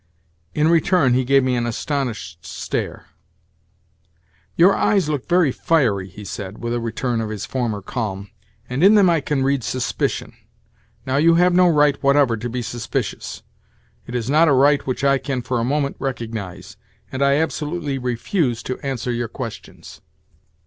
[0.55, 3.05] In return he gave me an astonished stare.
[4.55, 8.31] "Your eyes look very fiery," he said with a return of his former calm,
[8.67, 10.33] "and in them I can read suspicion.
[11.05, 13.43] Now, you have no right whatever to be suspicious.
[14.07, 16.77] It is not a right which I can for a moment recognise,
[17.11, 20.01] and I absolutely refuse to answer your questions."